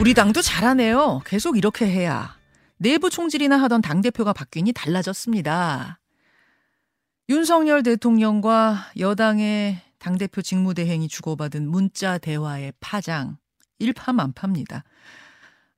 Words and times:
우리 0.00 0.14
당도 0.14 0.40
잘하네요. 0.40 1.20
계속 1.26 1.58
이렇게 1.58 1.84
해야. 1.84 2.34
내부 2.78 3.10
총질이나 3.10 3.58
하던 3.58 3.82
당대표가 3.82 4.32
바뀌니 4.32 4.72
달라졌습니다. 4.72 6.00
윤석열 7.28 7.82
대통령과 7.82 8.92
여당의 8.98 9.78
당대표 9.98 10.40
직무대행이 10.40 11.06
주고받은 11.06 11.68
문자 11.68 12.16
대화의 12.16 12.72
파장 12.80 13.36
일파만파입니다. 13.78 14.84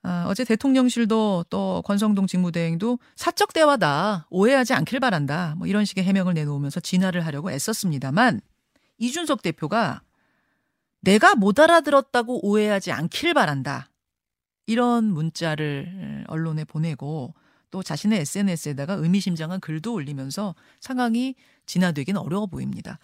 아, 0.05 0.25
어제 0.29 0.45
대통령실도 0.45 1.47
또 1.51 1.83
권성동 1.85 2.29
직무대행도 2.29 3.01
사적 3.17 3.53
대화다 3.53 4.29
오해하지 4.31 4.73
않길 4.75 5.01
바란다 5.01 5.57
뭐 5.59 5.67
이런 5.67 5.85
식의 5.85 6.05
해명을 6.05 6.35
내놓으면서 6.35 6.79
진화를 6.79 7.27
하려고 7.27 7.51
애썼습니다만 7.51 8.41
이준석 8.99 9.43
대표가 9.43 10.03
내가 11.01 11.35
못 11.35 11.59
알아들었다고 11.59 12.47
오해하지 12.47 12.93
않길 12.93 13.35
바란다 13.35 13.89
이런 14.67 15.05
문자를 15.05 16.25
언론에 16.29 16.65
보내고 16.65 17.35
또 17.71 17.83
자신의 17.83 18.21
SNS에다가 18.21 18.95
의미심장한 18.95 19.61
글도 19.61 19.93
올리면서 19.95 20.55
상황이 20.81 21.35
진화되긴 21.67 22.17
어려워 22.17 22.47
보입니다. 22.47 22.99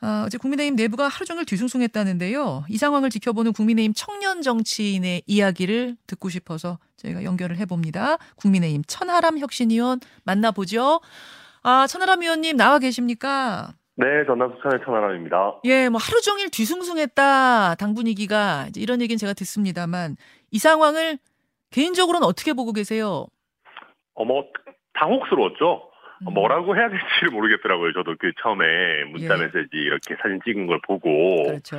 아, 0.00 0.22
어제 0.26 0.38
국민의힘 0.38 0.76
내부가 0.76 1.08
하루 1.08 1.26
종일 1.26 1.44
뒤숭숭했다는데요. 1.44 2.66
이 2.68 2.78
상황을 2.78 3.10
지켜보는 3.10 3.52
국민의힘 3.52 3.92
청년 3.96 4.42
정치인의 4.42 5.22
이야기를 5.26 5.96
듣고 6.06 6.28
싶어서 6.28 6.78
저희가 6.96 7.24
연결을 7.24 7.56
해봅니다. 7.58 8.16
국민의힘 8.36 8.84
천하람 8.86 9.38
혁신위원 9.38 9.98
만나보죠. 10.22 11.00
아, 11.62 11.88
천하람 11.88 12.22
위원님 12.22 12.56
나와 12.56 12.78
계십니까? 12.78 13.74
네, 13.96 14.06
전남 14.28 14.52
수천의 14.54 14.78
천하람입니다. 14.84 15.60
예, 15.64 15.88
뭐 15.88 15.98
하루 16.00 16.20
종일 16.20 16.50
뒤숭숭했다 16.50 17.74
당 17.74 17.94
분위기가 17.94 18.68
이런 18.76 19.00
얘기는 19.00 19.18
제가 19.18 19.32
듣습니다만 19.32 20.16
이 20.50 20.58
상황을 20.58 21.18
개인적으로는 21.70 22.26
어떻게 22.26 22.52
보고 22.52 22.72
계세요? 22.72 23.26
어머 24.14 24.44
당혹스러웠죠. 24.94 25.90
음. 26.26 26.34
뭐라고 26.34 26.76
해야 26.76 26.88
될지를 26.88 27.30
모르겠더라고요. 27.32 27.92
저도 27.92 28.16
그 28.18 28.32
처음에 28.42 29.04
문자 29.10 29.34
예. 29.34 29.38
메시지 29.38 29.76
이렇게 29.76 30.16
사진 30.20 30.40
찍은 30.44 30.66
걸 30.66 30.80
보고 30.82 31.44
그렇죠. 31.44 31.76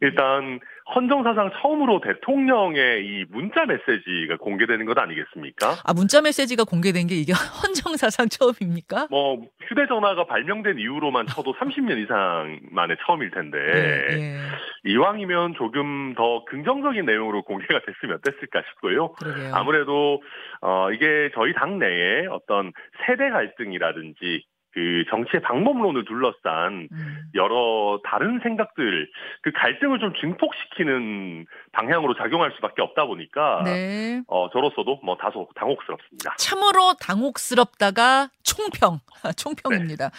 일단 0.00 0.60
헌정사상 0.94 1.50
처음으로 1.60 2.00
대통령의 2.00 3.04
이 3.04 3.24
문자 3.30 3.64
메시지가 3.64 4.36
공개되는 4.38 4.84
것 4.84 4.98
아니겠습니까? 4.98 5.74
아 5.84 5.92
문자 5.94 6.20
메시지가 6.20 6.64
공개된 6.64 7.06
게 7.06 7.14
이게 7.14 7.32
헌정사상 7.62 8.28
처음입니까? 8.28 9.08
뭐 9.10 9.42
휴대전화가 9.68 10.26
발명된 10.26 10.78
이후로만 10.78 11.26
쳐도 11.26 11.54
30년 11.60 12.02
이상 12.02 12.60
만에 12.70 12.96
처음일 13.06 13.30
텐데 13.30 13.58
예, 13.58 14.18
예. 14.18 14.36
이왕이면 14.84 15.54
조금 15.56 16.14
더 16.14 16.44
긍정적인 16.46 17.06
내용으로 17.06 17.42
공개가 17.42 17.80
됐으면 17.80 18.18
어땠을까 18.18 18.62
싶고요. 18.70 19.12
그러게요. 19.12 19.54
아무래도 19.54 20.22
어 20.60 20.90
이게 20.92 21.30
저희 21.34 21.54
당 21.54 21.78
내에 21.78 22.26
어떤 22.26 22.72
세대 23.06 23.30
갈등이라든지 23.30 24.44
그 24.72 25.04
정치의 25.10 25.42
방법론을 25.42 26.04
둘러싼 26.06 26.88
음. 26.90 27.18
여러 27.34 28.00
다른 28.04 28.40
생각들 28.42 29.10
그 29.42 29.52
갈등을 29.52 29.98
좀 29.98 30.14
증폭시키는 30.18 31.46
방향으로 31.72 32.14
작용할 32.16 32.52
수밖에 32.56 32.80
없다 32.80 33.04
보니까 33.04 33.62
네. 33.64 34.22
어 34.26 34.48
저로서도 34.50 35.00
뭐 35.04 35.16
다소 35.16 35.48
당혹스럽습니다. 35.56 36.36
참으로 36.38 36.94
당혹스럽다가 37.00 38.30
총평, 38.42 39.00
아, 39.22 39.32
총평입니다. 39.36 40.10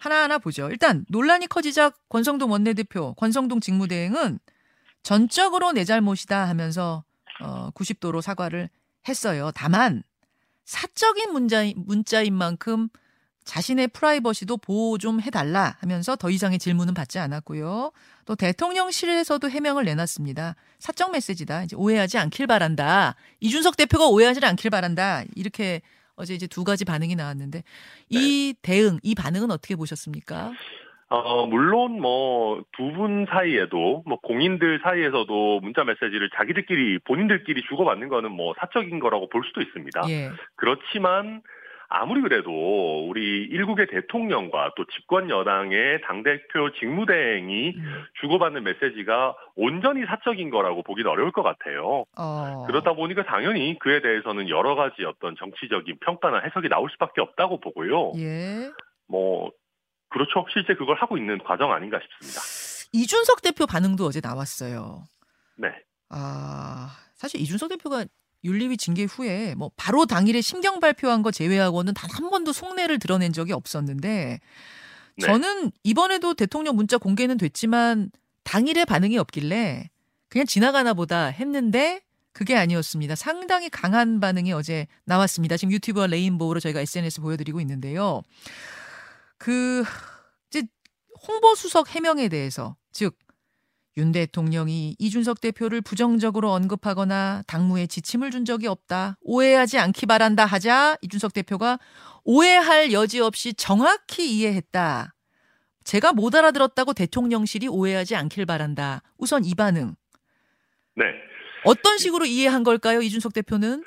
하나하나 0.00 0.38
보죠. 0.38 0.70
일단 0.70 1.04
논란이 1.10 1.46
커지자 1.46 1.90
권성동 2.08 2.50
원내대표, 2.50 3.14
권성동 3.14 3.60
직무대행은 3.60 4.38
전적으로 5.02 5.72
내 5.72 5.84
잘못이다 5.84 6.48
하면서 6.48 7.04
어, 7.42 7.70
90도로 7.74 8.22
사과를 8.22 8.70
했어요. 9.06 9.50
다만 9.54 10.02
사적인 10.64 11.32
문자, 11.32 11.62
문자인 11.76 12.34
만큼 12.34 12.88
자신의 13.48 13.88
프라이버시도 13.88 14.58
보호 14.58 14.98
좀 14.98 15.22
해달라 15.22 15.76
하면서 15.80 16.14
더 16.16 16.28
이상의 16.28 16.58
질문은 16.58 16.92
받지 16.92 17.18
않았고요. 17.18 17.92
또 18.26 18.36
대통령실에서도 18.36 19.48
해명을 19.48 19.86
내놨습니다. 19.86 20.54
사적 20.78 21.12
메시지다. 21.12 21.62
이제 21.64 21.74
오해하지 21.74 22.18
않길 22.18 22.46
바란다. 22.46 23.14
이준석 23.40 23.78
대표가 23.78 24.06
오해하지 24.08 24.44
않길 24.44 24.70
바란다. 24.70 25.22
이렇게 25.34 25.80
어제 26.16 26.34
이제 26.34 26.46
두 26.46 26.62
가지 26.62 26.84
반응이 26.84 27.14
나왔는데 27.16 27.62
이 28.10 28.54
대응, 28.60 28.98
이 29.02 29.14
반응은 29.14 29.50
어떻게 29.50 29.76
보셨습니까? 29.76 30.52
어 31.10 31.46
물론 31.46 32.02
뭐 32.02 32.60
두 32.76 32.92
분 32.92 33.24
사이에도 33.30 34.02
뭐 34.06 34.20
공인들 34.20 34.80
사이에서도 34.82 35.60
문자 35.60 35.84
메시지를 35.84 36.28
자기들끼리 36.36 36.98
본인들끼리 36.98 37.62
주고받는 37.66 38.08
거는 38.10 38.30
뭐 38.30 38.52
사적인 38.60 38.98
거라고 39.00 39.30
볼 39.30 39.42
수도 39.46 39.62
있습니다. 39.62 40.02
예. 40.10 40.30
그렇지만 40.56 41.40
아무리 41.88 42.20
그래도 42.20 43.08
우리 43.08 43.44
일국의 43.44 43.86
대통령과 43.86 44.72
또 44.76 44.84
집권 44.94 45.30
여당의 45.30 46.02
당대표 46.02 46.70
직무대행이 46.78 47.74
음. 47.76 48.04
주고받는 48.20 48.62
메시지가 48.62 49.34
온전히 49.56 50.04
사적인 50.04 50.50
거라고 50.50 50.82
보기는 50.82 51.10
어려울 51.10 51.32
것 51.32 51.42
같아요. 51.42 52.04
어. 52.16 52.64
그러다 52.66 52.92
보니까 52.92 53.24
당연히 53.24 53.78
그에 53.78 54.02
대해서는 54.02 54.50
여러 54.50 54.74
가지 54.74 55.04
어떤 55.04 55.34
정치적인 55.36 55.98
평가나 56.00 56.40
해석이 56.40 56.68
나올 56.68 56.90
수밖에 56.90 57.22
없다고 57.22 57.60
보고요. 57.60 58.12
예. 58.18 58.70
뭐 59.08 59.50
그렇죠. 60.10 60.44
실제 60.52 60.74
그걸 60.74 60.96
하고 60.96 61.16
있는 61.16 61.38
과정 61.38 61.72
아닌가 61.72 61.98
싶습니다. 62.00 62.40
이준석 62.92 63.40
대표 63.42 63.66
반응도 63.66 64.04
어제 64.04 64.20
나왔어요. 64.22 65.04
네. 65.56 65.68
아, 66.10 66.90
사실 67.14 67.40
이준석 67.40 67.70
대표가 67.70 68.04
윤리위 68.44 68.76
징계 68.76 69.04
후에 69.04 69.54
뭐 69.54 69.70
바로 69.76 70.06
당일에 70.06 70.40
심경 70.40 70.80
발표한 70.80 71.22
거 71.22 71.30
제외하고는 71.30 71.94
단 71.94 72.08
한 72.10 72.30
번도 72.30 72.52
속내를 72.52 72.98
드러낸 72.98 73.32
적이 73.32 73.52
없었는데 73.52 74.40
네. 75.16 75.26
저는 75.26 75.72
이번에도 75.82 76.34
대통령 76.34 76.76
문자 76.76 76.98
공개는 76.98 77.38
됐지만 77.38 78.10
당일에 78.44 78.84
반응이 78.84 79.18
없길래 79.18 79.90
그냥 80.28 80.46
지나가나 80.46 80.94
보다 80.94 81.26
했는데 81.26 82.00
그게 82.32 82.54
아니었습니다. 82.56 83.14
상당히 83.16 83.68
강한 83.68 84.20
반응이 84.20 84.52
어제 84.52 84.86
나왔습니다. 85.04 85.56
지금 85.56 85.72
유튜브와 85.72 86.06
레인보우로 86.06 86.60
저희가 86.60 86.80
SNS 86.80 87.20
보여드리고 87.20 87.60
있는데요. 87.60 88.22
그 89.38 89.84
이제 90.50 90.62
홍보수석 91.26 91.88
해명에 91.94 92.28
대해서 92.28 92.76
즉 92.92 93.16
윤 93.98 94.12
대통령이 94.12 94.94
이준석 94.98 95.40
대표를 95.40 95.80
부정적으로 95.82 96.52
언급하거나 96.52 97.42
당무에 97.48 97.86
지침을 97.88 98.30
준 98.30 98.44
적이 98.44 98.68
없다. 98.68 99.16
오해하지 99.22 99.78
않기 99.78 100.06
바란다 100.06 100.46
하자 100.46 100.96
이준석 101.02 101.34
대표가 101.34 101.78
오해할 102.24 102.92
여지 102.92 103.20
없이 103.20 103.54
정확히 103.54 104.38
이해했다. 104.38 105.12
제가 105.82 106.12
못 106.12 106.34
알아들었다고 106.34 106.92
대통령실이 106.92 107.66
오해하지 107.66 108.14
않길 108.14 108.46
바란다. 108.46 109.02
우선 109.18 109.44
이 109.44 109.54
반응. 109.56 109.94
네. 110.94 111.04
어떤 111.64 111.98
식으로 111.98 112.24
이해한 112.24 112.62
걸까요, 112.62 113.00
이준석 113.00 113.32
대표는? 113.34 113.82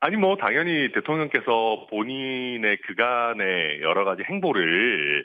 아니 0.00 0.16
뭐 0.16 0.36
당연히 0.36 0.90
대통령께서 0.92 1.86
본인의 1.90 2.78
그간의 2.86 3.80
여러 3.82 4.04
가지 4.04 4.22
행보를 4.28 5.24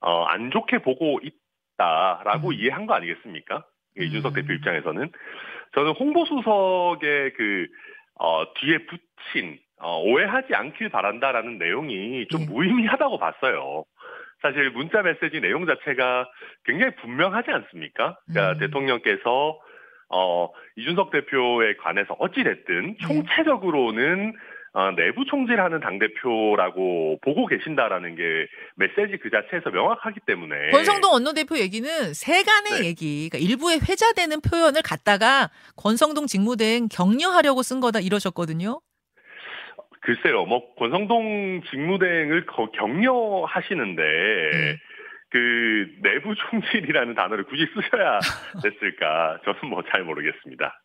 어, 0.00 0.24
안 0.24 0.50
좋게 0.50 0.82
보고 0.82 1.18
있 1.22 1.34
다라고 1.76 2.48
음. 2.48 2.52
이해한 2.54 2.86
거 2.86 2.94
아니겠습니까? 2.94 3.64
그 3.96 4.04
이준석 4.04 4.32
음. 4.32 4.34
대표 4.34 4.52
입장에서는 4.54 5.10
저는 5.74 5.92
홍보수석의 5.92 7.32
그 7.34 7.66
어, 8.18 8.44
뒤에 8.54 8.78
붙인 8.86 9.58
어, 9.78 10.00
오해하지 10.00 10.54
않길 10.54 10.88
바란다라는 10.88 11.58
내용이 11.58 12.26
좀 12.28 12.42
예. 12.42 12.46
무의미하다고 12.46 13.18
봤어요. 13.18 13.84
사실 14.40 14.70
문자 14.70 15.02
메시지 15.02 15.40
내용 15.40 15.66
자체가 15.66 16.28
굉장히 16.64 16.94
분명하지 16.96 17.50
않습니까? 17.50 18.18
그러니까 18.26 18.52
음. 18.52 18.58
대통령께서 18.58 19.58
어, 20.08 20.48
이준석 20.76 21.10
대표에 21.10 21.76
관해서 21.76 22.14
어찌됐든 22.18 22.86
네. 22.86 22.96
총체적으로는 23.06 24.30
어, 24.30 24.34
내부 24.96 25.24
총질하는 25.24 25.80
당 25.80 25.98
대표라고 25.98 27.18
보고 27.22 27.46
계신다라는 27.46 28.14
게 28.14 28.22
메시지 28.76 29.16
그 29.18 29.30
자체에서 29.30 29.70
명확하기 29.70 30.20
때문에 30.26 30.70
권성동 30.70 31.12
원내대표 31.14 31.56
얘기는 31.58 31.88
세간의 32.12 32.80
네. 32.82 32.86
얘기, 32.86 33.28
그러니까 33.30 33.38
일부에 33.50 33.76
회자되는 33.76 34.40
표현을 34.42 34.82
갖다가 34.82 35.48
권성동 35.76 36.26
직무대행 36.26 36.88
격려하려고 36.88 37.62
쓴 37.62 37.80
거다 37.80 38.00
이러셨거든요. 38.00 38.80
글쎄요, 40.02 40.44
뭐 40.44 40.74
권성동 40.74 41.62
직무대행을 41.70 42.44
거- 42.46 42.70
격려하시는데 42.72 44.02
네. 44.02 44.76
그 45.36 45.86
내부 46.00 46.34
총질이라는 46.34 47.14
단어를 47.14 47.44
굳이 47.44 47.66
쓰셔야 47.74 48.18
됐을까? 48.64 49.38
저는 49.44 49.68
뭐 49.68 49.82
잘 49.92 50.02
모르겠습니다. 50.02 50.82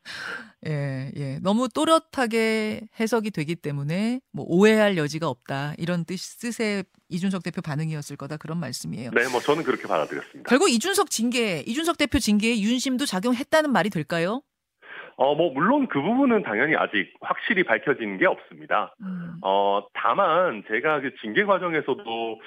예, 0.68 1.10
예. 1.16 1.40
너무 1.40 1.70
또렷하게 1.70 2.82
해석이 3.00 3.32
되기 3.32 3.56
때문에 3.56 4.20
뭐 4.34 4.46
오해할 4.48 4.98
여지가 4.98 5.28
없다. 5.30 5.74
이런 5.78 6.04
뜻, 6.04 6.18
뜻의 6.42 6.84
이준석 7.08 7.44
대표 7.44 7.62
반응이었을 7.62 8.18
거다. 8.18 8.36
그런 8.36 8.60
말씀이에요. 8.60 9.12
네, 9.12 9.22
뭐 9.32 9.40
저는 9.40 9.64
그렇게 9.64 9.88
받아들였습니다. 9.88 10.50
결국 10.50 10.70
이준석 10.70 11.10
징계, 11.10 11.60
이준석 11.62 11.98
대표 11.98 12.20
징계에 12.20 12.60
윤심도 12.60 13.06
작용했다는 13.06 13.72
말이 13.72 13.90
될까요? 13.90 14.42
어, 15.16 15.34
뭐, 15.36 15.52
물론 15.54 15.88
그 15.88 16.02
부분은 16.02 16.44
당연히 16.44 16.76
아직 16.76 17.14
확실히 17.22 17.64
밝혀진 17.64 18.18
게 18.18 18.26
없습니다. 18.26 18.94
음. 19.02 19.36
어, 19.44 19.86
다만 19.94 20.64
제가 20.68 21.00
그 21.02 21.12
징계 21.22 21.46
과정에서도 21.46 22.40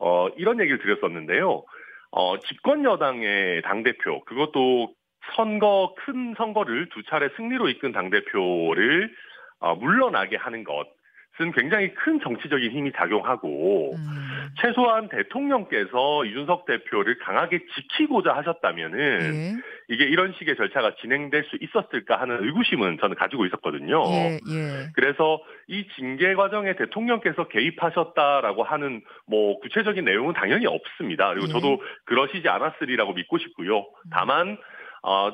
어, 0.00 0.28
이런 0.36 0.60
얘기를 0.60 0.78
드렸었는데요. 0.78 1.64
어, 2.10 2.38
집권 2.40 2.84
여당의 2.84 3.62
당대표, 3.62 4.24
그것도 4.24 4.94
선거, 5.36 5.94
큰 5.98 6.34
선거를 6.36 6.88
두 6.88 7.02
차례 7.04 7.28
승리로 7.36 7.68
이끈 7.68 7.92
당대표를 7.92 9.14
어, 9.60 9.74
물러나게 9.76 10.36
하는 10.36 10.64
것은 10.64 10.90
굉장히 11.52 11.94
큰 11.94 12.20
정치적인 12.20 12.70
힘이 12.70 12.92
작용하고, 12.96 13.94
음. 13.96 14.48
최소한 14.60 15.08
대통령께서 15.08 16.24
이준석 16.24 16.66
대표를 16.66 17.18
강하게 17.18 17.60
지키고자 17.74 18.34
하셨다면은, 18.36 19.56
예. 19.56 19.70
이게 19.90 20.04
이런 20.04 20.32
식의 20.38 20.56
절차가 20.56 20.94
진행될 21.00 21.44
수 21.44 21.58
있었을까 21.60 22.20
하는 22.20 22.44
의구심은 22.44 22.98
저는 23.00 23.16
가지고 23.16 23.44
있었거든요. 23.46 24.04
예, 24.06 24.38
예. 24.48 24.86
그래서 24.94 25.42
이 25.66 25.84
징계 25.96 26.34
과정에 26.34 26.76
대통령께서 26.76 27.48
개입하셨다라고 27.48 28.62
하는 28.62 29.02
뭐 29.26 29.58
구체적인 29.58 30.04
내용은 30.04 30.34
당연히 30.34 30.66
없습니다. 30.66 31.30
그리고 31.30 31.48
예. 31.48 31.52
저도 31.52 31.82
그러시지 32.04 32.48
않았으리라고 32.48 33.14
믿고 33.14 33.38
싶고요. 33.38 33.86
다만 34.12 34.58
어 35.02 35.32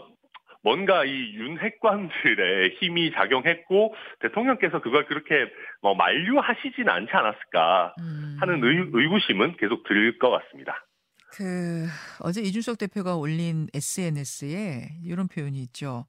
뭔가 0.66 1.04
이 1.04 1.10
윤핵관들의 1.10 2.74
힘이 2.80 3.12
작용했고 3.12 3.94
대통령께서 4.18 4.80
그걸 4.80 5.06
그렇게 5.06 5.48
뭐 5.80 5.94
만류하시진 5.94 6.88
않지 6.88 7.12
않았을까 7.12 7.94
음. 8.00 8.36
하는 8.40 8.64
의, 8.64 8.90
의구심은 8.92 9.58
계속 9.58 9.84
들 9.84 10.18
것 10.18 10.30
같습니다. 10.30 10.84
그 11.30 11.86
어제 12.20 12.40
이준석 12.40 12.78
대표가 12.78 13.14
올린 13.14 13.68
SNS에 13.74 14.88
이런 15.04 15.28
표현이 15.28 15.60
있죠. 15.62 16.06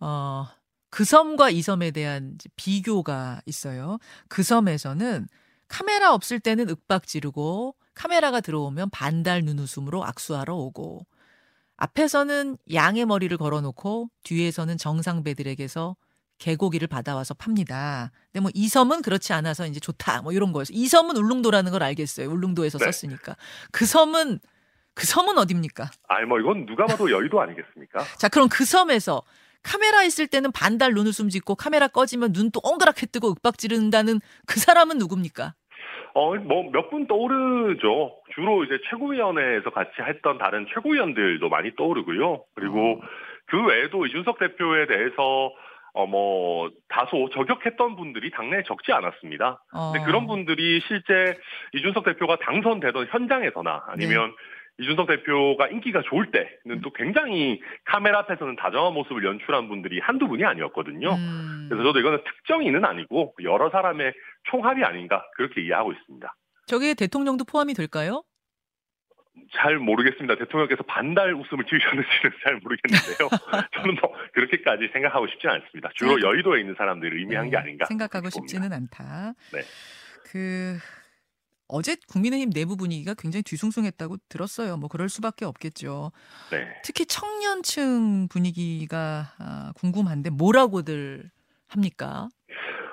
어, 0.00 0.46
그 0.88 1.04
섬과 1.04 1.50
이 1.50 1.60
섬에 1.60 1.90
대한 1.90 2.38
비교가 2.56 3.42
있어요. 3.44 3.98
그 4.30 4.42
섬에서는 4.42 5.26
카메라 5.68 6.14
없을 6.14 6.40
때는 6.40 6.70
윽박 6.70 7.06
지르고 7.06 7.74
카메라가 7.94 8.40
들어오면 8.40 8.88
반달 8.90 9.42
눈웃음으로 9.42 10.06
악수하러 10.06 10.54
오고 10.54 11.06
앞에서는 11.76 12.56
양의 12.72 13.06
머리를 13.06 13.36
걸어놓고 13.36 14.08
뒤에서는 14.24 14.78
정상배들에게서 14.78 15.96
개고기를 16.38 16.88
받아와서 16.88 17.34
팝니다. 17.34 18.10
근데 18.32 18.40
뭐 18.40 18.50
이 18.54 18.68
섬은 18.68 19.02
그렇지 19.02 19.32
않아서 19.32 19.66
이제 19.66 19.80
좋다. 19.80 20.22
뭐 20.22 20.32
이런 20.32 20.52
거였어. 20.52 20.72
이 20.72 20.86
섬은 20.88 21.16
울릉도라는 21.16 21.70
걸 21.72 21.82
알겠어요. 21.82 22.28
울릉도에서 22.30 22.78
네. 22.78 22.84
썼으니까. 22.86 23.36
그 23.72 23.86
섬은 23.86 24.40
그 24.94 25.06
섬은 25.06 25.38
어딥니까? 25.38 25.90
아니 26.08 26.26
뭐 26.26 26.38
이건 26.40 26.66
누가 26.66 26.86
봐도 26.86 27.10
여의도 27.10 27.40
아니겠습니까? 27.40 28.04
자, 28.18 28.28
그럼 28.28 28.48
그 28.48 28.64
섬에서 28.64 29.22
카메라 29.62 30.02
있을 30.04 30.26
때는 30.26 30.52
반달 30.52 30.92
눈웃음 30.92 31.30
짓고 31.30 31.54
카메라 31.56 31.88
꺼지면 31.88 32.32
눈 32.32 32.50
동그랗게 32.50 33.06
뜨고 33.06 33.30
윽박 33.30 33.56
지른다는 33.58 34.20
그 34.46 34.60
사람은 34.60 34.98
누굽니까? 34.98 35.54
어, 36.14 36.34
뭐, 36.36 36.70
몇 36.70 36.90
분 36.90 37.06
떠오르죠. 37.06 38.16
주로 38.34 38.64
이제 38.64 38.78
최고위원회에서 38.88 39.70
같이 39.70 39.90
했던 40.00 40.38
다른 40.38 40.66
최고위원들도 40.72 41.48
많이 41.48 41.74
떠오르고요. 41.76 42.44
그리고 42.54 43.02
그 43.46 43.64
외에도 43.66 44.06
이준석 44.06 44.38
대표에 44.38 44.86
대해서, 44.86 45.52
어, 45.92 46.06
뭐, 46.06 46.70
다소 46.88 47.28
저격했던 47.30 47.96
분들이 47.96 48.30
당내에 48.30 48.62
적지 48.62 48.92
않았습니다. 48.92 49.62
어, 49.72 49.92
근데 49.92 50.04
그런 50.06 50.26
분들이 50.26 50.80
실제 50.86 51.36
이준석 51.74 52.04
대표가 52.04 52.36
당선되던 52.36 53.06
현장에서나 53.10 53.84
아니면 53.88 54.32
이준석 54.78 55.06
대표가 55.06 55.68
인기가 55.68 56.02
좋을 56.02 56.30
때는 56.32 56.80
또 56.82 56.92
굉장히 56.92 57.60
카메라 57.84 58.18
앞에서는 58.20 58.56
다정한 58.56 58.92
모습을 58.94 59.24
연출한 59.24 59.68
분들이 59.68 60.00
한두 60.00 60.26
분이 60.26 60.44
아니었거든요. 60.44 61.14
음, 61.14 61.66
그래서 61.68 61.84
저도 61.84 62.00
이거는 62.00 62.18
특정인은 62.24 62.84
아니고 62.84 63.34
여러 63.44 63.70
사람의 63.70 64.12
총합이 64.50 64.82
아닌가 64.82 65.24
그렇게 65.36 65.60
이해하고 65.62 65.92
있습니다. 65.92 66.34
저게 66.66 66.94
대통령도 66.94 67.44
포함이 67.44 67.74
될까요? 67.74 68.24
잘 69.52 69.78
모르겠습니다. 69.78 70.36
대통령께서 70.36 70.82
반달 70.84 71.34
웃음을 71.34 71.64
띄우셨는지는 71.66 72.32
잘 72.44 72.54
모르겠는데요. 72.62 73.28
저는 73.76 73.96
뭐 74.00 74.12
그렇게까지 74.32 74.88
생각하고 74.92 75.26
싶지는 75.28 75.54
않습니다. 75.56 75.90
주로 75.94 76.10
생각- 76.14 76.28
여의도에 76.28 76.60
있는 76.60 76.74
사람들을 76.76 77.16
의미한 77.18 77.46
게 77.50 77.56
네, 77.56 77.56
아닌가. 77.58 77.84
생각하고. 77.86 78.30
싶지는 78.30 78.72
않다. 78.72 79.34
네. 79.52 79.60
그 80.30 80.78
어제 81.74 81.96
국민의힘 82.08 82.50
내부 82.50 82.76
분위기가 82.76 83.14
굉장히 83.18 83.42
뒤숭숭했다고 83.42 84.16
들었어요. 84.28 84.76
뭐 84.76 84.88
그럴 84.88 85.08
수밖에 85.08 85.44
없겠죠. 85.44 86.12
네. 86.52 86.68
특히 86.84 87.04
청년층 87.04 88.28
분위기가 88.28 89.24
아, 89.40 89.72
궁금한데 89.74 90.30
뭐라고들 90.30 91.24
합니까? 91.68 92.28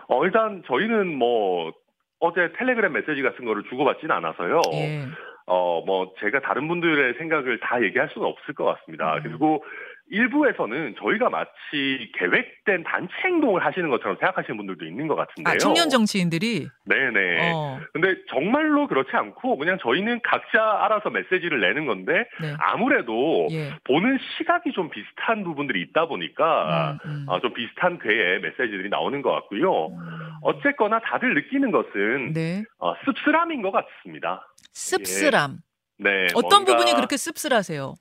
어, 0.08 0.26
일단 0.26 0.64
저희는 0.66 1.16
뭐 1.16 1.72
어제 2.20 2.52
텔레그램 2.58 2.94
메시지 2.94 3.22
같은 3.22 3.46
거를 3.46 3.64
주고받지는 3.70 4.16
않아서요. 4.16 4.62
예. 4.74 5.06
어, 5.48 5.82
뭐, 5.86 6.14
제가 6.20 6.40
다른 6.42 6.68
분들의 6.68 7.16
생각을 7.18 7.60
다 7.60 7.82
얘기할 7.84 8.10
수는 8.14 8.28
없을 8.28 8.54
것 8.54 8.64
같습니다. 8.64 9.16
음. 9.18 9.24
그리고 9.24 9.64
일부에서는 10.12 10.96
저희가 11.00 11.30
마치 11.30 12.12
계획된 12.20 12.84
단체 12.84 13.14
행동을 13.24 13.66
하시는 13.66 13.90
것처럼 13.90 14.18
생각하시는 14.20 14.58
분들도 14.58 14.86
있는 14.86 15.08
것 15.08 15.16
같은데요. 15.16 15.54
아, 15.54 15.58
청년 15.58 15.90
정치인들이 15.90 16.68
네네. 16.86 17.52
어, 17.54 17.80
근데 17.94 18.16
정말로 18.30 18.88
그렇지 18.88 19.10
않고 19.14 19.58
그냥 19.58 19.78
저희는 19.82 20.20
각자 20.24 20.62
알아서 20.84 21.10
메시지를 21.10 21.62
내는 21.62 21.86
건데 21.86 22.26
네. 22.42 22.54
아무래도 22.60 23.48
예. 23.52 23.72
보는 23.86 24.20
시각이 24.38 24.74
좀 24.74 24.90
비슷한 24.90 25.46
부분들이 25.46 25.82
있다 25.82 26.08
보니까 26.08 26.98
음, 27.06 27.10
음. 27.10 27.26
어, 27.30 27.40
좀 27.40 27.54
비슷한 27.54 27.98
궤의 27.98 28.42
메시지들이 28.42 28.90
나오는 28.90 29.22
것 29.22 29.32
같고요. 29.32 29.88
음. 29.88 30.32
어쨌거나 30.42 31.00
다들 31.00 31.34
느끼는 31.36 31.72
것은 31.72 32.34
네. 32.34 32.64
어, 32.80 32.94
씁쓸함인 33.06 33.62
것 33.62 33.72
같습니다. 33.72 34.46
씁쓸함. 34.74 35.60
네. 36.00 36.28
어떤 36.36 36.66
부분이 36.66 36.94
그렇게 36.96 37.16
씁쓸하세요? 37.16 37.94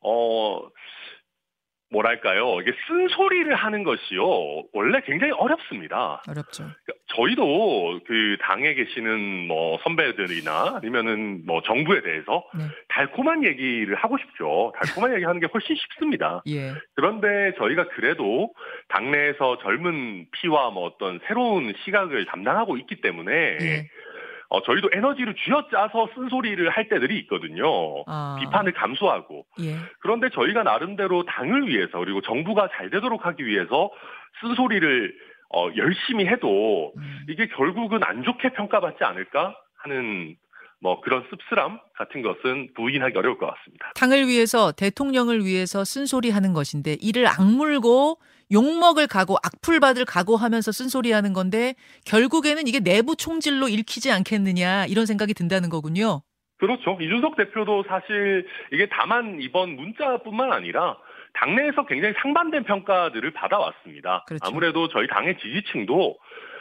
어 0.00 0.60
뭐랄까요 1.90 2.60
이게 2.60 2.72
쓴소리를 2.86 3.54
하는 3.54 3.82
것이요 3.82 4.64
원래 4.72 5.00
굉장히 5.06 5.32
어렵습니다. 5.32 6.22
어렵죠. 6.28 6.64
그러니까 6.64 6.92
저희도 7.14 8.00
그 8.06 8.36
당에 8.42 8.74
계시는 8.74 9.46
뭐 9.46 9.78
선배들이나 9.82 10.76
아니면은 10.76 11.42
뭐 11.46 11.62
정부에 11.62 12.02
대해서 12.02 12.44
네. 12.54 12.64
달콤한 12.88 13.44
얘기를 13.44 13.94
하고 13.94 14.18
싶죠. 14.18 14.72
달콤한 14.76 15.14
얘기 15.14 15.24
하는 15.24 15.40
게 15.40 15.46
훨씬 15.52 15.74
쉽습니다. 15.76 16.42
예. 16.48 16.74
그런데 16.94 17.54
저희가 17.58 17.88
그래도 17.88 18.52
당내에서 18.88 19.58
젊은 19.58 20.26
피와 20.32 20.70
뭐 20.70 20.84
어떤 20.86 21.18
새로운 21.26 21.72
시각을 21.84 22.26
담당하고 22.26 22.76
있기 22.76 23.00
때문에 23.00 23.32
예. 23.32 23.88
어, 24.50 24.62
저희도 24.62 24.90
에너지를 24.92 25.34
쥐어짜서 25.44 26.08
쓴소리를 26.14 26.68
할 26.70 26.88
때들이 26.88 27.18
있거든요. 27.20 27.66
아. 28.06 28.38
비판을 28.40 28.72
감수하고. 28.72 29.44
예. 29.60 29.76
그런데 30.00 30.30
저희가 30.30 30.62
나름대로 30.62 31.24
당을 31.24 31.68
위해서 31.68 31.98
그리고 31.98 32.22
정부가 32.22 32.68
잘 32.76 32.90
되도록 32.90 33.26
하기 33.26 33.44
위해서 33.44 33.90
쓴소리를 34.40 35.14
어, 35.54 35.68
열심히 35.76 36.26
해도 36.26 36.92
음. 36.96 37.26
이게 37.28 37.48
결국은 37.48 38.02
안 38.02 38.22
좋게 38.22 38.52
평가받지 38.54 39.04
않을까 39.04 39.54
하는 39.78 40.36
뭐 40.80 41.00
그런 41.00 41.24
씁쓸함 41.28 41.80
같은 41.94 42.22
것은 42.22 42.68
부인하기 42.74 43.18
어려울 43.18 43.38
것 43.38 43.46
같습니다. 43.46 43.92
당을 43.96 44.28
위해서 44.28 44.72
대통령을 44.72 45.44
위해서 45.44 45.84
쓴소리 45.84 46.30
하는 46.30 46.52
것인데 46.52 46.96
이를 47.00 47.26
악물고 47.26 48.18
욕먹을 48.52 49.06
각오, 49.06 49.36
악플 49.42 49.80
받을 49.80 50.04
각오하면서 50.04 50.72
쓴소리 50.72 51.12
하는 51.12 51.32
건데 51.32 51.74
결국에는 52.06 52.66
이게 52.66 52.80
내부 52.80 53.16
총질로 53.16 53.68
읽히지 53.68 54.10
않겠느냐 54.10 54.86
이런 54.86 55.06
생각이 55.06 55.34
든다는 55.34 55.68
거군요. 55.68 56.22
그렇죠. 56.58 56.98
이준석 57.00 57.36
대표도 57.36 57.84
사실 57.88 58.46
이게 58.72 58.88
다만 58.90 59.38
이번 59.40 59.76
문자뿐만 59.76 60.52
아니라 60.52 60.96
당내에서 61.34 61.86
굉장히 61.86 62.14
상반된 62.20 62.64
평가들을 62.64 63.30
받아왔습니다. 63.32 64.24
그렇죠. 64.26 64.44
아무래도 64.46 64.88
저희 64.88 65.06
당의 65.06 65.38
지지층도 65.38 66.16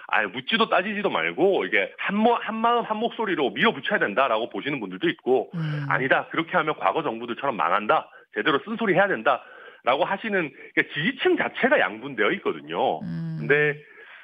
아 0.10 0.24
묻지도 0.24 0.70
따지지도 0.70 1.10
말고 1.10 1.66
이게 1.66 1.92
한모 1.98 2.36
한마음 2.36 2.86
한 2.86 2.98
목소리로 2.98 3.50
밀어붙여야 3.50 4.00
된다라고 4.00 4.50
보시는 4.50 4.80
분들도 4.80 5.10
있고 5.10 5.52
음. 5.54 5.86
아니다 5.90 6.28
그렇게 6.32 6.56
하면 6.56 6.76
과거 6.80 7.04
정부들처럼 7.04 7.58
망한다 7.58 8.10
제대로 8.34 8.60
쓴소리 8.64 8.94
해야 8.94 9.10
된다 9.10 9.44
라고 9.84 10.06
하시는 10.06 10.32
그러니까 10.74 10.94
지지층 10.94 11.38
자체가 11.38 11.80
양분되어 11.80 12.32
있거든요. 12.34 13.00
음. 13.02 13.38
근데 13.40 13.76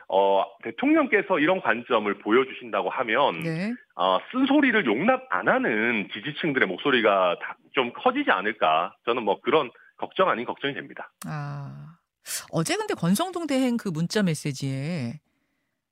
어 0.09 0.43
대통령께서 0.63 1.39
이런 1.39 1.61
관점을 1.61 2.13
보여주신다고 2.19 2.89
하면 2.89 3.41
네. 3.41 3.73
어, 3.95 4.19
쓴소리를 4.31 4.85
용납 4.85 5.25
안 5.29 5.47
하는 5.47 6.09
지지층들의 6.13 6.67
목소리가 6.67 7.37
다- 7.41 7.57
좀 7.73 7.93
커지지 7.93 8.29
않을까 8.29 8.93
저는 9.05 9.23
뭐 9.23 9.39
그런 9.41 9.71
걱정 9.97 10.29
아닌 10.29 10.45
걱정이 10.45 10.73
됩니다. 10.73 11.11
아 11.25 11.95
어제 12.51 12.75
근데 12.75 12.93
권성동 12.93 13.47
대행 13.47 13.77
그 13.77 13.89
문자 13.89 14.21
메시지에 14.23 15.13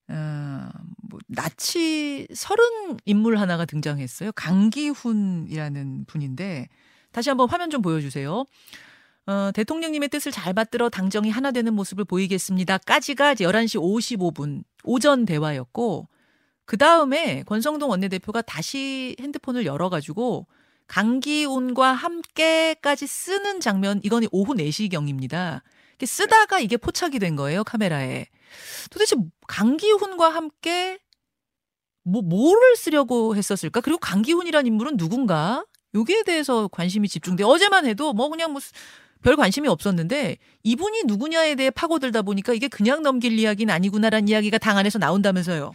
어, 0.10 0.68
뭐 1.10 1.20
나치 1.28 2.28
서른 2.34 2.98
인물 3.06 3.38
하나가 3.38 3.64
등장했어요. 3.66 4.32
강기훈이라는 4.34 6.06
분인데 6.06 6.68
다시 7.12 7.30
한번 7.30 7.50
화면 7.50 7.70
좀 7.70 7.82
보여주세요. 7.82 8.44
어, 9.28 9.52
대통령님의 9.54 10.10
뜻을 10.10 10.32
잘 10.32 10.54
받들어 10.54 10.90
당정이 10.90 11.30
하나 11.30 11.52
되는 11.52 11.74
모습을 11.74 12.06
보이겠습니다.까지가 12.06 13.36
11시 13.36 13.80
55분 13.80 14.64
오전 14.84 15.26
대화였고 15.26 16.08
그 16.66 16.78
다음에 16.78 17.44
권성동 17.44 17.90
원내대표가 17.90 18.42
다시 18.42 19.16
핸드폰을 19.20 19.66
열어가지고 19.66 20.48
강기훈과 20.88 21.94
함께까지 21.94 23.08
쓰는 23.08 23.60
장면 23.60 24.02
이건 24.04 24.26
오후 24.32 24.54
4시경입니다. 24.54 25.62
쓰다가 26.04 26.60
이게 26.60 26.78
포착이 26.78 27.20
된 27.20 27.36
거예요 27.36 27.64
카메라에. 27.64 28.26
도대체 28.90 29.16
강기훈과 29.48 30.30
함께 30.30 31.00
뭐 32.04 32.22
뭐를 32.22 32.76
쓰려고 32.76 33.36
했었을까? 33.36 33.82
그리고 33.82 34.00
강기훈이란 34.00 34.66
인물은 34.66 34.98
누군가? 34.98 35.64
여기에 35.94 36.24
대해서 36.24 36.68
관심이 36.68 37.08
집중돼. 37.08 37.44
어제만 37.44 37.86
해도 37.86 38.14
뭐 38.14 38.30
그냥 38.30 38.52
뭐 38.54 38.62
별 39.24 39.36
관심이 39.36 39.68
없었는데 39.68 40.38
이분이 40.64 41.04
누구냐에 41.06 41.56
대해 41.56 41.70
파고들다 41.70 42.22
보니까 42.22 42.54
이게 42.54 42.68
그냥 42.68 43.02
넘길 43.02 43.38
이야기는 43.38 43.74
아니구나라는 43.74 44.28
이야기가 44.28 44.58
당 44.58 44.78
안에서 44.78 45.00
나온다면서요. 45.00 45.72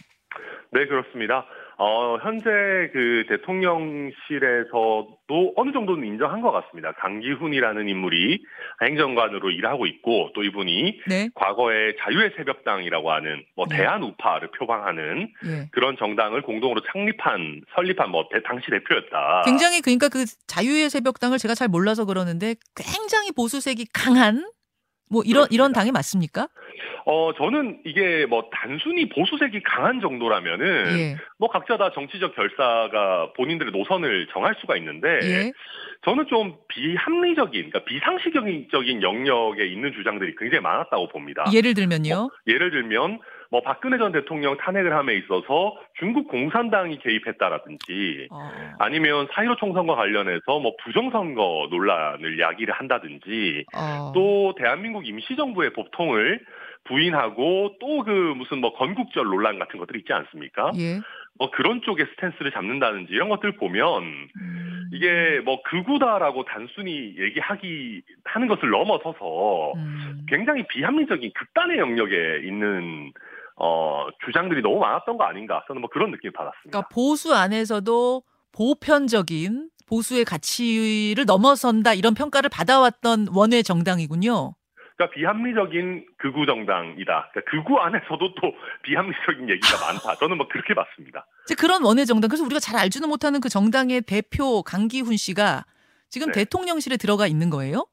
네, 0.73 0.85
그렇습니다. 0.87 1.45
어, 1.79 2.17
현재 2.23 2.49
그 2.91 3.25
대통령실에서도 3.29 5.17
어느 5.55 5.71
정도는 5.71 6.07
인정한 6.07 6.41
것 6.41 6.51
같습니다. 6.51 6.91
강기훈이라는 6.93 7.87
인물이 7.87 8.43
행정관으로 8.81 9.51
일하고 9.51 9.85
있고 9.85 10.31
또 10.33 10.43
이분이 10.43 11.01
네. 11.07 11.29
과거에 11.35 11.95
자유의 11.99 12.33
새벽당이라고 12.35 13.11
하는 13.11 13.45
뭐 13.55 13.67
네. 13.69 13.77
대한 13.77 14.01
우파를 14.01 14.49
표방하는 14.57 15.31
네. 15.43 15.69
그런 15.71 15.95
정당을 15.97 16.41
공동으로 16.41 16.81
창립한 16.91 17.61
설립한 17.75 18.09
뭐 18.09 18.27
대, 18.31 18.41
당시 18.41 18.71
대표였다. 18.71 19.43
굉장히 19.45 19.81
그러니까 19.81 20.09
그 20.09 20.25
자유의 20.47 20.89
새벽당을 20.89 21.37
제가 21.37 21.53
잘 21.53 21.67
몰라서 21.67 22.05
그러는데 22.05 22.55
굉장히 22.75 23.31
보수색이 23.31 23.85
강한 23.93 24.43
뭐 25.09 25.23
이런. 25.25 25.47
이런 25.51 25.73
당이 25.73 25.91
맞습니까? 25.91 26.47
어, 27.09 27.31
저는 27.37 27.79
이게 27.85 28.25
뭐 28.25 28.49
단순히 28.51 29.07
보수색이 29.07 29.63
강한 29.63 30.01
정도라면은 30.01 30.99
예. 30.99 31.15
뭐 31.37 31.49
각자 31.49 31.77
다 31.77 31.91
정치적 31.93 32.35
결사가 32.35 33.31
본인들의 33.37 33.71
노선을 33.71 34.27
정할 34.33 34.55
수가 34.59 34.75
있는데 34.75 35.07
예. 35.23 35.51
저는 36.03 36.27
좀 36.27 36.57
비합리적인, 36.67 37.69
그러니까 37.69 37.85
비상식적인 37.85 39.01
영역에 39.01 39.65
있는 39.67 39.93
주장들이 39.93 40.35
굉장히 40.37 40.61
많았다고 40.61 41.07
봅니다. 41.07 41.45
예를 41.53 41.73
들면요? 41.73 42.13
뭐, 42.13 42.29
예를 42.45 42.71
들면 42.71 43.19
뭐 43.49 43.61
박근혜 43.61 43.97
전 43.97 44.11
대통령 44.11 44.57
탄핵을 44.57 44.93
함에 44.93 45.15
있어서 45.15 45.77
중국 45.99 46.27
공산당이 46.27 46.99
개입했다라든지 46.99 48.27
어. 48.31 48.51
아니면 48.79 49.27
사이로 49.31 49.55
총선과 49.57 49.95
관련해서 49.95 50.59
뭐 50.59 50.75
부정선거 50.83 51.67
논란을 51.69 52.39
야기를 52.39 52.73
한다든지 52.73 53.65
어. 53.75 54.11
또 54.13 54.53
대한민국 54.57 55.07
임시정부의 55.07 55.73
법통을 55.73 56.41
부인하고 56.85 57.75
또 57.79 57.97
그 58.07 58.33
무슨 58.37 58.59
뭐 58.59 58.73
건국절 58.73 59.25
논란 59.25 59.59
같은 59.59 59.77
것들이 59.79 59.99
있지 59.99 60.13
않습니까? 60.13 60.71
예. 60.77 61.01
뭐 61.37 61.51
그런 61.51 61.81
쪽의 61.81 62.05
스탠스를 62.11 62.51
잡는다든지 62.51 63.11
이런 63.11 63.27
것들 63.27 63.57
보면 63.57 64.03
음. 64.03 64.89
이게 64.93 65.41
뭐 65.43 65.61
극우다라고 65.63 66.45
단순히 66.45 67.13
얘기하기 67.17 68.01
하는 68.23 68.47
것을 68.47 68.69
넘어서서 68.69 69.73
음. 69.75 70.25
굉장히 70.29 70.65
비합리적인 70.67 71.31
극단의 71.33 71.79
영역에 71.79 72.43
있는 72.45 73.11
어 73.59 74.07
주장들이 74.25 74.61
너무 74.61 74.79
많았던 74.79 75.17
거 75.17 75.23
아닌가 75.23 75.63
저는 75.67 75.81
뭐 75.81 75.89
그런 75.89 76.11
느낌 76.11 76.29
을 76.29 76.31
받았습니다. 76.33 76.69
그러니까 76.69 76.89
보수 76.89 77.33
안에서도 77.33 78.23
보편적인 78.51 79.69
보수의 79.87 80.25
가치를 80.25 81.25
넘어선다 81.25 81.93
이런 81.93 82.13
평가를 82.13 82.49
받아왔던 82.49 83.27
원외 83.33 83.63
정당이군요. 83.63 84.53
그러니까 84.97 85.13
비합리적인 85.13 86.05
극우 86.17 86.45
정당이다. 86.45 87.29
그러니까 87.31 87.41
극우 87.51 87.77
안에서도 87.77 88.19
또 88.19 88.53
비합리적인 88.83 89.49
얘기가 89.49 89.77
많다. 89.85 90.15
저는 90.15 90.37
뭐 90.37 90.47
그렇게 90.47 90.73
봤습니다. 90.73 91.25
그런 91.57 91.83
원외 91.83 92.05
정당. 92.05 92.29
그래서 92.29 92.43
우리가 92.43 92.59
잘 92.59 92.75
알지는 92.77 93.07
못하는 93.07 93.39
그 93.39 93.47
정당의 93.47 94.01
대표 94.01 94.63
강기훈 94.63 95.15
씨가 95.15 95.65
지금 96.09 96.27
네. 96.31 96.43
대통령실에 96.43 96.97
들어가 96.97 97.27
있는 97.27 97.49
거예요? 97.49 97.85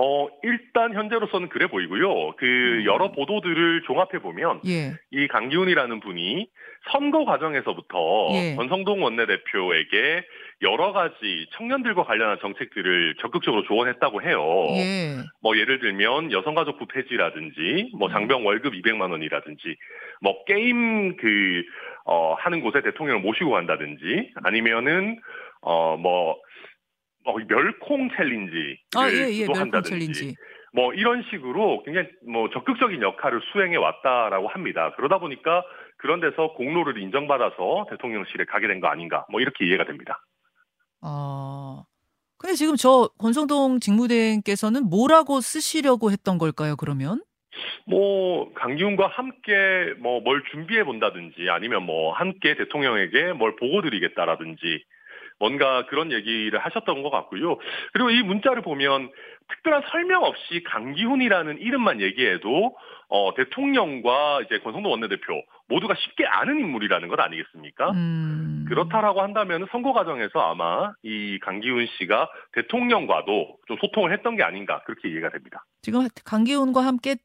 어, 0.00 0.28
일단 0.44 0.94
현재로서는 0.94 1.48
그래 1.48 1.66
보이고요. 1.66 2.36
그 2.36 2.46
음. 2.46 2.84
여러 2.84 3.10
보도들을 3.10 3.82
종합해 3.84 4.20
보면 4.22 4.60
예. 4.64 4.92
이 5.10 5.26
강기훈이라는 5.26 5.98
분이 5.98 6.46
선거 6.92 7.24
과정에서부터 7.24 8.28
예. 8.34 8.54
권성동 8.54 9.02
원내대표에게 9.02 10.24
여러 10.62 10.92
가지 10.92 11.48
청년들과 11.56 12.04
관련한 12.04 12.38
정책들을 12.40 13.16
적극적으로 13.20 13.64
조언했다고 13.64 14.22
해요. 14.22 14.40
예. 14.76 15.16
뭐 15.42 15.58
예를 15.58 15.80
들면 15.80 16.30
여성가족부 16.30 16.86
폐지라든지 16.86 17.90
뭐 17.98 18.06
음. 18.08 18.12
장병 18.12 18.46
월급 18.46 18.74
200만 18.74 19.10
원이라든지 19.10 19.76
뭐 20.20 20.44
게임 20.44 21.16
그 21.16 21.64
어, 22.04 22.34
하는 22.38 22.60
곳에 22.60 22.82
대통령을 22.82 23.20
모시고 23.20 23.50
간다든지 23.50 24.30
아니면은 24.44 25.18
어뭐 25.60 26.36
뭐 27.32 27.40
멸콩 27.46 28.08
challenge를 28.16 28.78
아, 28.96 29.08
예, 29.10 29.28
예, 29.32 29.46
멸콩 29.46 29.82
challenge. 29.82 30.34
뭐 30.72 30.92
이런 30.94 31.22
식으로 31.30 31.82
굉장히 31.84 32.08
뭐 32.30 32.48
적극적인 32.50 33.00
역할을 33.02 33.40
수행해 33.52 33.76
왔다라고 33.76 34.48
합니다. 34.48 34.92
그러다 34.96 35.18
보니까 35.18 35.62
그런 35.96 36.20
데서 36.20 36.52
공로를 36.54 36.98
인정받아서 36.98 37.86
대통령실에 37.90 38.44
가게 38.44 38.68
된 38.68 38.80
거 38.80 38.88
아닌가 38.88 39.24
뭐 39.30 39.40
이렇게 39.40 39.66
이해가 39.66 39.84
됩니다. 39.84 40.22
아. 41.02 41.84
근데 42.38 42.54
지금 42.54 42.76
저 42.76 43.10
권성동 43.18 43.80
직무대행께서는 43.80 44.84
뭐라고 44.88 45.40
쓰시려고 45.40 46.12
했던 46.12 46.38
걸까요, 46.38 46.76
그러면? 46.76 47.22
뭐 47.86 48.52
강기훈과 48.54 49.08
함께 49.08 49.94
뭐 49.98 50.20
뭘 50.20 50.44
준비해 50.52 50.84
본다든지 50.84 51.48
아니면 51.50 51.82
뭐 51.84 52.12
함께 52.12 52.54
대통령에게 52.56 53.32
뭘 53.32 53.56
보고 53.56 53.82
드리겠다라든지 53.82 54.84
뭔가 55.38 55.86
그런 55.86 56.12
얘기를 56.12 56.58
하셨던 56.58 57.02
것 57.02 57.10
같고요. 57.10 57.56
그리고 57.92 58.10
이 58.10 58.22
문자를 58.22 58.62
보면 58.62 59.10
특별한 59.48 59.82
설명 59.90 60.24
없이 60.24 60.62
강기훈이라는 60.64 61.58
이름만 61.60 62.00
얘기해도 62.00 62.76
어, 63.10 63.34
대통령과 63.34 64.42
이제 64.42 64.58
권성동 64.58 64.92
원내대표 64.92 65.42
모두가 65.68 65.94
쉽게 65.94 66.26
아는 66.26 66.58
인물이라는 66.58 67.08
것 67.08 67.18
아니겠습니까? 67.18 67.90
음. 67.92 68.66
그렇다라고 68.68 69.22
한다면 69.22 69.66
선거 69.70 69.92
과정에서 69.94 70.40
아마 70.40 70.92
이 71.02 71.38
강기훈 71.40 71.86
씨가 71.98 72.28
대통령과도 72.52 73.56
좀 73.66 73.76
소통을 73.80 74.12
했던 74.12 74.36
게 74.36 74.42
아닌가 74.42 74.82
그렇게 74.84 75.08
이해가 75.08 75.30
됩니다. 75.30 75.64
지금 75.80 76.06
강기훈과 76.24 76.82
함께 76.82 77.16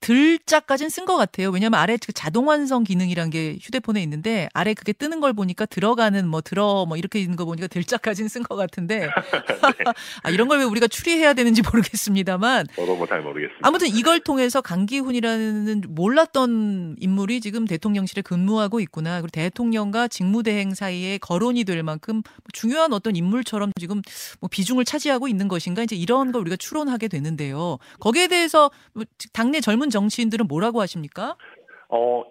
들자까진 0.00 0.88
쓴것 0.88 1.16
같아요. 1.16 1.50
왜냐하면 1.50 1.80
아래 1.80 1.96
그 1.96 2.12
자동 2.12 2.46
완성 2.48 2.84
기능이란 2.84 3.30
게 3.30 3.58
휴대폰에 3.60 4.00
있는데 4.02 4.48
아래 4.54 4.72
그게 4.74 4.92
뜨는 4.92 5.20
걸 5.20 5.32
보니까 5.32 5.66
들어가는 5.66 6.28
뭐 6.28 6.40
들어 6.40 6.86
뭐 6.86 6.96
이렇게 6.96 7.18
있는 7.20 7.36
거 7.36 7.44
보니까 7.44 7.66
들자까진 7.66 8.28
쓴것 8.28 8.56
같은데 8.56 9.00
네. 9.00 9.08
아, 10.22 10.30
이런 10.30 10.46
걸 10.48 10.60
왜 10.60 10.64
우리가 10.64 10.86
추리해야 10.86 11.32
되는지 11.32 11.62
모르겠습니다만 11.62 12.66
저도 12.76 12.96
뭐잘 12.96 13.22
모르겠습니다. 13.22 13.66
아무튼 13.66 13.88
이걸 13.88 14.20
통해서 14.20 14.60
강기훈이라는 14.60 15.82
몰랐던 15.88 16.96
인물이 17.00 17.40
지금 17.40 17.66
대통령실에 17.66 18.22
근무하고 18.22 18.80
있구나. 18.80 19.20
그리고 19.20 19.28
대통령과 19.28 20.08
직무대행 20.08 20.74
사이에 20.74 21.18
거론이 21.18 21.64
될 21.64 21.82
만큼 21.82 22.22
중요한 22.52 22.92
어떤 22.92 23.16
인물처럼 23.16 23.72
지금 23.80 24.02
뭐 24.40 24.48
비중을 24.50 24.84
차지하고 24.84 25.28
있는 25.28 25.48
것인가 25.48 25.82
이제 25.82 25.96
이런 25.96 26.30
걸 26.32 26.42
우리가 26.42 26.56
추론하게 26.56 27.08
되는데요. 27.08 27.78
거기에 27.98 28.28
대해서 28.28 28.70
뭐 28.92 29.04
당내 29.32 29.60
젊은 29.60 29.89
정치인들은 29.90 30.46
뭐라고 30.48 30.80
하십니까? 30.80 31.36
어, 31.88 32.24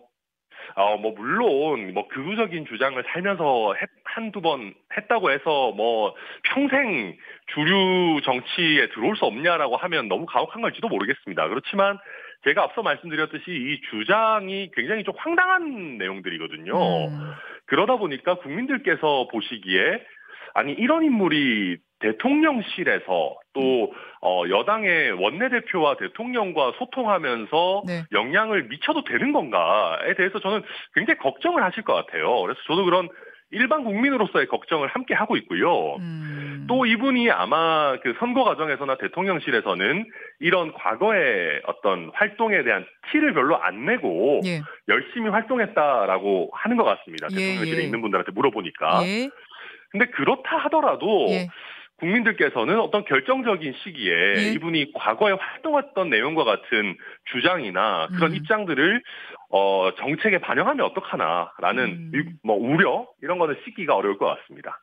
어, 0.76 0.98
뭐, 0.98 1.12
물론, 1.12 1.94
뭐, 1.94 2.08
극우적인 2.08 2.66
주장을 2.68 3.02
살면서 3.12 3.74
했, 3.74 3.90
한두 4.04 4.42
번 4.42 4.74
했다고 4.96 5.32
해서, 5.32 5.72
뭐, 5.72 6.16
평생 6.44 7.18
주류 7.54 8.22
정치에 8.24 8.90
들어올 8.90 9.16
수 9.18 9.26
없냐라고 9.26 9.78
하면 9.78 10.08
너무 10.08 10.26
가혹한 10.26 10.62
걸지도 10.62 10.88
모르겠습니다. 10.88 11.48
그렇지만, 11.50 11.98
제가 12.46 12.64
앞서 12.64 12.82
말씀드렸듯이 12.82 13.44
이 13.48 13.82
주장이 13.90 14.72
굉장히 14.74 15.04
좀 15.04 15.14
황당한 15.18 15.98
내용들이거든요. 15.98 17.08
음. 17.08 17.32
그러다 17.66 17.98
보니까 17.98 18.36
국민들께서 18.36 19.28
보시기에, 19.32 20.02
아니, 20.54 20.74
이런 20.74 21.04
인물이 21.04 21.78
대통령실에서 22.00 23.36
또 23.54 23.94
어, 24.22 24.44
여당의 24.50 25.12
원내대표와 25.12 25.98
대통령과 25.98 26.74
소통하면서 26.78 27.84
네. 27.88 28.04
영향을 28.12 28.64
미쳐도 28.64 29.04
되는 29.04 29.32
건가에 29.32 30.14
대해서 30.16 30.40
저는 30.40 30.62
굉장히 30.94 31.18
걱정을 31.20 31.64
하실 31.64 31.84
것 31.84 31.94
같아요. 31.94 32.42
그래서 32.42 32.60
저도 32.68 32.86
그런 32.86 33.10
일반 33.52 33.84
국민으로서의 33.84 34.48
걱정을 34.48 34.90
함께 34.90 35.16
하고 35.16 35.36
있고요. 35.38 35.96
음. 35.96 36.66
또 36.70 36.86
이분이 36.86 37.32
아마 37.32 37.98
그 38.04 38.14
선거 38.20 38.44
과정에서나 38.44 38.98
대통령실에서는 38.98 40.06
이런 40.40 40.72
과거의 40.74 41.62
어떤 41.66 42.12
활동에 42.14 42.64
대한 42.64 42.86
티를 43.12 43.34
별로 43.34 43.58
안 43.58 43.86
내고 43.86 44.42
예. 44.46 44.62
열심히 44.88 45.30
활동했다라고 45.30 46.52
하는 46.54 46.78
것 46.78 46.84
같습니다. 46.84 47.28
예, 47.32 47.36
대통령실에 47.36 47.82
예. 47.82 47.86
있는 47.86 48.02
분들한테 48.02 48.32
물어보니까. 48.34 49.02
예. 49.06 49.30
근데 49.90 50.06
그렇다 50.08 50.58
하더라도 50.58 51.26
예. 51.30 51.48
국민들께서는 52.00 52.80
어떤 52.80 53.06
결정적인 53.06 53.74
시기에 53.84 54.14
예. 54.38 54.52
이분이 54.54 54.94
과거에 54.94 55.34
활동했던 55.34 56.10
내용과 56.10 56.44
같은 56.44 56.96
주장이나 57.32 58.08
그런 58.16 58.32
음. 58.32 58.36
입장들을 58.36 59.02
어, 59.52 59.92
정책에 59.98 60.40
반영하면 60.40 60.86
어떡하나라는 60.88 61.84
음. 61.86 62.12
유- 62.14 62.26
뭐 62.44 62.56
우려 62.56 63.08
이런 63.22 63.38
거는 63.40 63.56
씻기가 63.66 63.96
어려울 63.96 64.18
것 64.18 64.26
같습니다. 64.26 64.80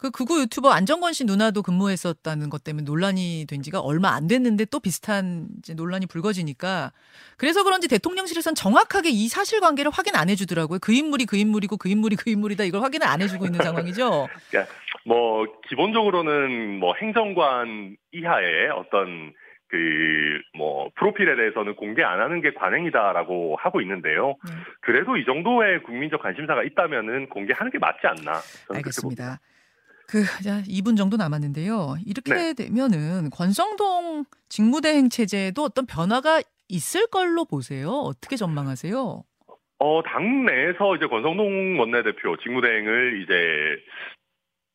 그 0.00 0.10
극우 0.10 0.40
유튜버 0.40 0.70
안정건 0.70 1.12
씨 1.12 1.24
누나도 1.24 1.62
근무했었다는 1.62 2.50
것 2.50 2.64
때문에 2.64 2.84
논란이 2.84 3.46
된 3.48 3.62
지가 3.62 3.80
얼마 3.80 4.10
안 4.10 4.26
됐는데 4.26 4.64
또 4.66 4.80
비슷한 4.80 5.48
이제 5.58 5.74
논란이 5.74 6.06
불거지니까 6.06 6.92
그래서 7.36 7.64
그런지 7.64 7.88
대통령실에선 7.88 8.54
정확하게 8.54 9.10
이 9.10 9.28
사실관계를 9.28 9.90
확인 9.90 10.16
안 10.16 10.30
해주더라고요. 10.30 10.78
그 10.80 10.92
인물이 10.92 11.26
그 11.26 11.36
인물이고 11.36 11.76
그 11.76 11.88
인물이 11.88 12.16
그 12.16 12.30
인물이다 12.30 12.64
이걸 12.64 12.82
확인을 12.82 13.06
안 13.06 13.20
해주고 13.20 13.44
있는 13.46 13.60
상황이죠. 13.60 14.28
뭐 15.04 15.46
기본적으로는 15.68 16.78
뭐 16.78 16.94
행정관 17.00 17.96
이하의 18.12 18.70
어떤 18.70 19.32
그 19.68 20.28
뭐 20.58 20.90
프로필에 20.96 21.36
대해서는 21.36 21.76
공개 21.76 22.02
안 22.02 22.20
하는 22.20 22.40
게 22.40 22.52
관행이다라고 22.52 23.56
하고 23.60 23.80
있는데요. 23.80 24.36
네. 24.44 24.54
그래도 24.80 25.16
이 25.16 25.24
정도의 25.24 25.82
국민적 25.84 26.20
관심사가 26.20 26.64
있다면은 26.64 27.28
공개하는 27.28 27.70
게 27.70 27.78
맞지 27.78 28.06
않나? 28.06 28.40
알겠습니다. 28.74 29.38
그 30.08 30.24
자, 30.42 30.62
2분 30.62 30.96
정도 30.96 31.18
남았는데요. 31.18 31.96
이렇게 32.06 32.34
네. 32.34 32.54
되면은 32.54 33.28
권성동 33.30 34.24
직무대행 34.48 35.10
체제에도 35.10 35.62
어떤 35.62 35.84
변화가 35.84 36.40
있을 36.68 37.06
걸로 37.08 37.44
보세요. 37.44 37.90
어떻게 37.90 38.36
전망하세요? 38.36 39.22
어, 39.80 40.02
당내에서 40.02 40.96
이제 40.96 41.06
권성동 41.06 41.78
원내대표 41.78 42.36
직무대행을 42.42 43.22
이제 43.22 43.34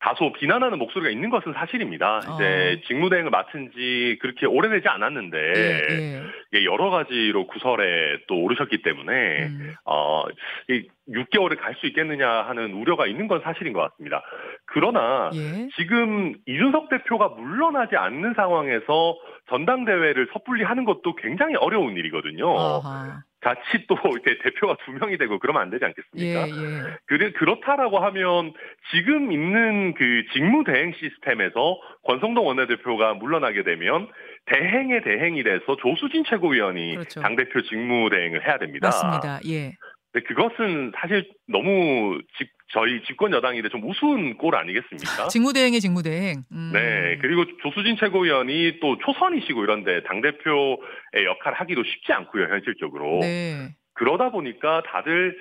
다소 0.04 0.34
비난하는 0.34 0.80
목소리가 0.80 1.10
있는 1.10 1.30
것은 1.30 1.54
사실입니다. 1.54 2.18
어. 2.18 2.36
이제 2.36 2.82
직무대행을 2.88 3.32
맡은 3.32 3.72
지 3.74 4.18
그렇게 4.22 4.46
오래되지 4.46 4.90
않았는데 4.90 5.38
예, 5.38 6.22
예. 6.56 6.66
여러 6.66 6.90
가지로 6.90 7.48
구설에 7.48 8.18
또 8.28 8.36
오르셨기 8.44 8.82
때문에 8.82 9.46
음, 9.46 9.74
어, 9.86 10.26
이 10.70 10.90
6개월을 11.10 11.58
갈 11.58 11.74
수 11.76 11.88
있겠느냐 11.88 12.30
하는 12.30 12.74
우려가 12.74 13.08
있는 13.08 13.28
건 13.28 13.42
사실인 13.44 13.72
것 13.72 13.80
같습니다. 13.80 14.22
그러나 14.66 15.30
예. 15.34 15.70
지금 15.78 16.34
이준석 16.48 16.90
대표가 16.90 17.30
물러나지 17.30 17.96
않는 17.96 18.34
상황에서 18.36 19.18
전당대회를 19.50 20.28
섣불리 20.34 20.64
하는 20.66 20.84
것도 20.84 21.16
굉장히 21.16 21.56
어려운 21.56 21.96
일이거든요. 21.96 22.60
아하. 22.60 23.24
자칫 23.44 23.86
또 23.88 23.96
이렇게 24.12 24.38
대표가 24.42 24.78
두 24.86 24.92
명이 24.92 25.18
되고 25.18 25.38
그러면 25.40 25.62
안 25.62 25.70
되지 25.70 25.86
않겠습니까? 25.86 26.48
예, 26.48 26.52
예. 26.52 26.98
그래, 27.06 27.32
그렇다라고 27.34 28.00
하면 28.00 28.54
지금 28.92 29.32
있는 29.32 29.94
그 29.94 30.24
직무 30.34 30.64
대행 30.64 30.94
시스템에서 30.94 31.80
권성동 32.06 32.48
원내대표가 32.48 33.14
물러나게 33.16 33.64
되면 33.64 34.08
대행의 34.46 35.04
대행이 35.04 35.44
돼서 35.44 35.76
조수진 35.78 36.24
최고위원이 36.26 36.96
그렇죠. 36.96 37.22
당대표 37.22 37.62
직무 37.62 38.10
대행을 38.10 38.46
해야 38.46 38.58
됩니다. 38.58 38.88
맞습니다. 38.88 39.40
예. 39.48 39.74
근데 40.13 40.25
그것은 40.27 40.91
사실 40.96 41.27
너무 41.48 42.20
집- 42.38 42.50
저희 42.72 43.03
집권 43.05 43.34
여당인데 43.34 43.70
좀 43.70 43.84
우스운 43.89 44.38
꼴 44.38 44.55
아니겠습니까? 44.55 45.27
직무대행의 45.27 45.79
직무대행. 45.82 46.43
음. 46.51 46.72
네, 46.74 47.17
그리고 47.20 47.46
조수진 47.63 47.98
최고위원이 47.98 48.79
또 48.79 48.98
초선이시고 49.00 49.63
이런데 49.63 50.03
당대표의 50.03 51.25
역할을 51.25 51.60
하기도 51.60 51.84
쉽지 51.84 52.13
않고요, 52.13 52.46
현실적으로. 52.46 53.20
네. 53.22 53.75
그러다 53.96 54.32
보니까 54.32 54.82
다들 54.86 55.38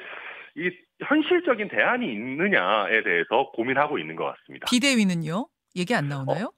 이 0.56 0.70
현실적인 1.06 1.68
대안이 1.68 2.10
있느냐에 2.12 3.02
대해서 3.02 3.50
고민하고 3.54 3.98
있는 3.98 4.16
것 4.16 4.24
같습니다. 4.24 4.66
비대위는요? 4.70 5.48
얘기 5.76 5.94
안 5.94 6.08
나오나요? 6.08 6.52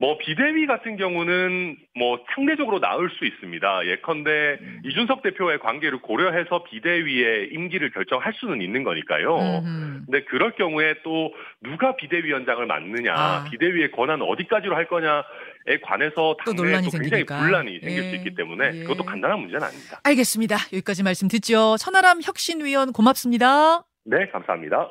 뭐 0.00 0.16
비대위 0.16 0.66
같은 0.66 0.96
경우는 0.96 1.76
뭐 1.94 2.18
상대적으로 2.34 2.80
나을 2.80 3.10
수 3.10 3.26
있습니다. 3.26 3.86
예컨대 3.86 4.58
음. 4.58 4.80
이준석 4.86 5.22
대표의 5.22 5.58
관계를 5.58 6.00
고려해서 6.00 6.64
비대위의 6.64 7.50
임기를 7.52 7.90
결정할 7.90 8.32
수는 8.40 8.62
있는 8.62 8.82
거니까요. 8.82 9.36
음흠. 9.36 10.06
근데 10.06 10.24
그럴 10.24 10.52
경우에 10.52 10.94
또 11.04 11.34
누가 11.62 11.96
비대위원장을 11.96 12.64
맡느냐, 12.64 13.14
아. 13.14 13.44
비대위의 13.50 13.90
권한은 13.92 14.24
어디까지로 14.26 14.74
할 14.74 14.88
거냐 14.88 15.22
에 15.66 15.78
관해서 15.80 16.36
또 16.46 16.54
당내에 16.54 16.64
논란이 16.64 16.86
또 16.86 16.90
굉장히 16.92 17.10
생기니까. 17.10 17.38
분란이 17.38 17.80
생길 17.80 18.04
예. 18.04 18.08
수 18.08 18.16
있기 18.16 18.34
때문에 18.34 18.70
예. 18.72 18.82
그것도 18.84 19.04
간단한 19.04 19.38
문제는 19.40 19.62
아닙니다. 19.66 20.00
알겠습니다. 20.04 20.56
여기까지 20.72 21.02
말씀 21.02 21.28
듣죠. 21.28 21.76
천하람 21.78 22.20
혁신위원 22.24 22.92
고맙습니다. 22.94 23.84
네, 24.06 24.26
감사합니다. 24.30 24.90